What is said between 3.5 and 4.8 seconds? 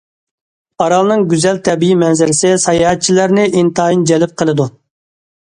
ئىنتايىن جەلپ قىلىدۇ.